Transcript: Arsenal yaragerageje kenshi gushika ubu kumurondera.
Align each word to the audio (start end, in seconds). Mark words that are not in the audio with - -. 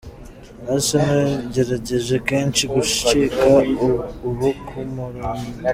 Arsenal 0.73 1.19
yaragerageje 1.55 2.15
kenshi 2.29 2.63
gushika 2.73 3.49
ubu 4.29 4.49
kumurondera. 4.67 5.43